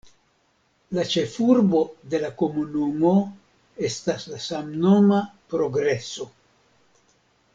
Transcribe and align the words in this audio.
La 0.97 1.03
ĉefurbo 1.09 1.81
de 2.13 2.21
la 2.23 2.31
komunumo 2.39 3.11
estas 3.89 4.25
la 4.31 4.41
samnoma 4.47 5.21
Progreso. 5.55 6.29